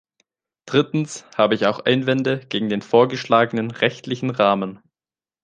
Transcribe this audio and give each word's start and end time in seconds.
Drittens 0.65 1.25
habe 1.37 1.53
ich 1.53 1.67
auch 1.67 1.81
Einwände 1.85 2.39
gegen 2.49 2.69
den 2.69 2.81
vorgeschlagenen 2.81 3.69
rechtlichen 3.69 4.31
Rahmen. 4.31 4.81